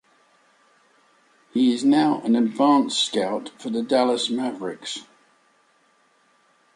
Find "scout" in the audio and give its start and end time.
2.97-3.51